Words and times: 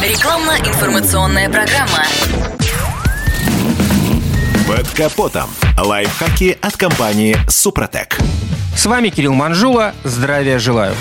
Рекламно-информационная 0.00 1.50
программа. 1.50 2.04
Под 4.68 4.88
капотом. 4.90 5.50
Лайфхаки 5.76 6.56
от 6.62 6.76
компании 6.76 7.36
«Супротек». 7.48 8.16
С 8.78 8.86
вами 8.86 9.08
Кирилл 9.08 9.34
Манжула. 9.34 9.92
Здравия 10.04 10.60
желаю. 10.60 10.94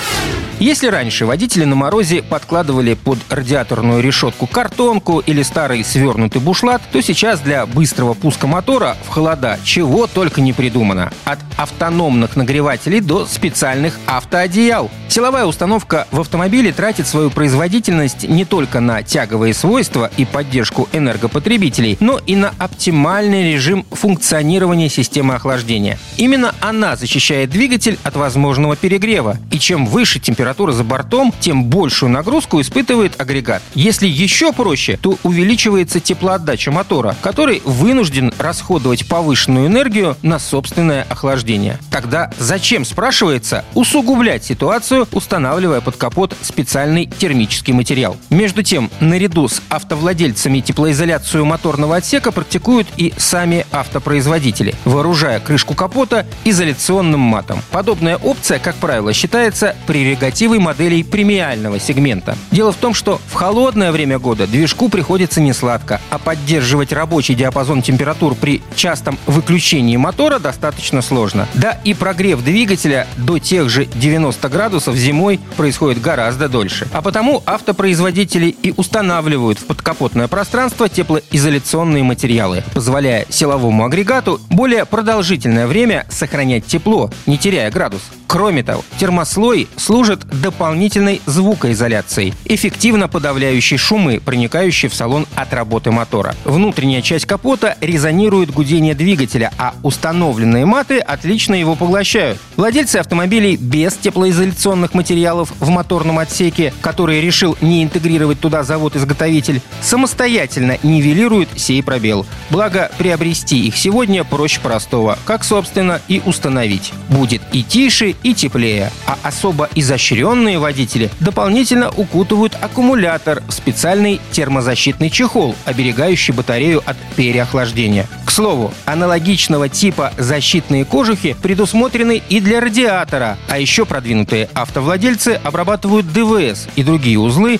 Если 0.60 0.88
раньше 0.88 1.28
водители 1.28 1.66
на 1.66 1.76
морозе 1.76 2.24
подкладывали 2.24 2.96
под 2.96 3.20
радиаторную 3.30 4.02
решетку 4.02 4.48
картонку 4.48 5.20
или 5.20 5.44
старый 5.44 5.84
свернутый 5.84 6.42
бушлат, 6.42 6.82
то 6.92 7.00
сейчас 7.00 7.42
для 7.42 7.68
быстрого 7.68 8.16
пуска 8.16 8.48
мотора 8.48 8.98
в 9.06 9.10
холода 9.10 9.60
чего 9.64 10.08
только 10.08 10.42
не 10.42 10.54
придумано. 10.54 11.12
От 11.26 11.38
автономных 11.58 12.36
нагревателей 12.36 13.02
до 13.02 13.28
специальных 13.28 14.00
автоодеял. 14.08 14.90
Силовая 15.10 15.46
установка 15.46 16.08
в 16.12 16.20
автомобиле 16.20 16.74
тратит 16.74 17.08
свою 17.08 17.30
производительность 17.30 18.28
не 18.28 18.44
только 18.44 18.80
на 18.80 19.04
тяговые 19.04 19.54
свойства 19.54 20.10
и 20.18 20.26
поддержку 20.26 20.90
энергопотребителей, 20.92 21.98
но 22.00 22.20
и 22.26 22.36
на 22.36 22.54
оптимальный 22.58 23.54
режим 23.54 23.86
функционирования 23.92 24.90
системы 24.90 25.36
охлаждения. 25.36 26.00
Именно 26.18 26.56
она 26.62 26.96
защищает 26.96 27.52
двигатель 27.52 27.67
от 28.04 28.16
возможного 28.16 28.76
перегрева. 28.76 29.38
И 29.52 29.60
чем 29.60 29.86
выше 29.86 30.20
температура 30.20 30.72
за 30.72 30.84
бортом, 30.84 31.34
тем 31.40 31.66
большую 31.66 32.12
нагрузку 32.12 32.62
испытывает 32.62 33.20
агрегат. 33.20 33.62
Если 33.76 34.08
еще 34.08 34.54
проще, 34.54 34.98
то 35.02 35.18
увеличивается 35.24 36.00
теплоотдача 36.00 36.72
мотора, 36.72 37.16
который 37.22 37.62
вынужден 37.66 38.34
расходовать 38.38 39.08
повышенную 39.08 39.68
энергию 39.68 40.16
на 40.22 40.40
собственное 40.40 41.06
охлаждение. 41.10 41.80
Тогда 41.92 42.32
зачем, 42.38 42.86
спрашивается, 42.86 43.66
усугублять 43.74 44.44
ситуацию, 44.44 45.08
устанавливая 45.12 45.82
под 45.82 45.98
капот 45.98 46.36
специальный 46.42 47.06
термический 47.06 47.74
материал? 47.74 48.18
Между 48.30 48.64
тем, 48.64 48.90
наряду 49.00 49.48
с 49.48 49.62
автовладельцами 49.70 50.60
теплоизоляцию 50.60 51.46
моторного 51.46 51.98
отсека 51.98 52.32
практикуют 52.32 52.88
и 52.98 53.14
сами 53.18 53.66
автопроизводители, 53.72 54.76
вооружая 54.86 55.40
крышку 55.40 55.74
капота 55.74 56.26
изоляционным 56.44 57.20
матом. 57.20 57.47
Подобная 57.72 58.18
опция, 58.18 58.60
как 58.60 58.76
правило, 58.76 59.14
считается 59.14 59.76
прерогативой 59.86 60.60
моделей 60.60 61.04
премиального 61.04 61.80
сегмента. 61.80 62.38
Дело 62.52 62.72
в 62.72 62.78
том, 62.78 62.94
что 62.94 63.22
в 63.28 63.34
холодное 63.34 63.92
время 63.92 64.20
года 64.20 64.48
движку 64.48 64.90
приходится 64.90 65.42
не 65.42 65.54
сладко, 65.54 66.02
а 66.10 66.18
поддерживать 66.18 66.92
рабочий 66.92 67.36
диапазон 67.36 67.82
температур 67.82 68.36
при 68.36 68.62
частом 68.76 69.18
выключении 69.26 69.98
мотора 69.98 70.40
достаточно 70.40 71.02
сложно. 71.02 71.48
Да 71.54 71.80
и 71.84 71.94
прогрев 71.94 72.44
двигателя 72.44 73.08
до 73.18 73.40
тех 73.40 73.70
же 73.70 73.86
90 73.86 74.50
градусов 74.50 74.96
зимой 74.96 75.40
происходит 75.56 76.02
гораздо 76.02 76.50
дольше. 76.50 76.88
А 76.92 77.02
потому 77.02 77.44
автопроизводители 77.46 78.48
и 78.48 78.74
устанавливают 78.76 79.60
в 79.60 79.66
подкапотное 79.66 80.28
пространство 80.28 80.90
теплоизоляционные 80.90 82.04
материалы, 82.04 82.64
позволяя 82.74 83.26
силовому 83.30 83.86
агрегату 83.86 84.42
более 84.50 84.86
продолжительное 84.86 85.68
время 85.68 86.06
сохранять 86.10 86.66
тепло, 86.66 87.10
не 87.26 87.37
теряя 87.38 87.72
градус. 87.72 88.02
Кроме 88.28 88.62
того, 88.62 88.84
термослой 89.00 89.70
служит 89.78 90.26
дополнительной 90.28 91.22
звукоизоляцией, 91.26 92.34
эффективно 92.44 93.08
подавляющей 93.08 93.78
шумы, 93.78 94.20
проникающие 94.24 94.90
в 94.90 94.94
салон 94.94 95.26
от 95.34 95.54
работы 95.54 95.92
мотора. 95.92 96.36
Внутренняя 96.44 97.02
часть 97.02 97.26
капота 97.26 97.78
резонирует 97.80 98.52
гудение 98.52 98.96
двигателя, 98.96 99.54
а 99.58 99.76
установленные 99.82 100.66
маты 100.66 101.00
отлично 101.00 101.56
его 101.56 101.76
поглощают. 101.76 102.38
Владельцы 102.58 102.98
автомобилей 102.98 103.56
без 103.56 103.94
теплоизоляционных 103.94 104.94
материалов 104.94 105.54
в 105.60 105.70
моторном 105.70 106.20
отсеке, 106.20 106.74
который 106.82 107.22
решил 107.22 107.58
не 107.62 107.82
интегрировать 107.82 108.42
туда 108.42 108.64
завод-изготовитель, 108.64 109.62
самостоятельно 109.82 110.78
нивелируют 110.84 111.50
сей 111.56 111.82
пробел. 111.82 112.26
Благо, 112.50 112.92
приобрести 112.98 113.68
их 113.68 113.78
сегодня 113.78 114.26
проще 114.26 114.60
простого, 114.60 115.18
как, 115.24 115.46
собственно, 115.46 116.02
и 116.10 116.22
установить. 116.26 116.92
Будет 117.28 117.42
и 117.52 117.62
тише, 117.62 118.16
и 118.24 118.34
теплее, 118.34 118.90
а 119.06 119.18
особо 119.22 119.68
изощренные 119.76 120.60
водители 120.60 121.10
дополнительно 121.20 121.90
укутывают 121.90 122.56
аккумулятор 122.62 123.44
в 123.46 123.52
специальный 123.52 124.22
термозащитный 124.32 125.10
чехол, 125.10 125.54
оберегающий 125.66 126.34
батарею 126.34 126.82
от 126.86 126.96
переохлаждения. 127.18 128.06
К 128.24 128.32
слову, 128.32 128.74
аналогичного 128.86 129.68
типа 129.68 130.14
защитные 130.18 130.86
кожухи 130.86 131.36
предусмотрены 131.42 132.22
и 132.30 132.40
для 132.40 132.62
радиатора, 132.62 133.38
а 133.50 133.60
еще 133.60 133.86
продвинутые 133.86 134.48
автовладельцы 134.54 135.38
обрабатывают 135.44 136.10
ДВС 136.14 136.70
и 136.78 136.84
другие 136.84 137.20
узлы 137.20 137.60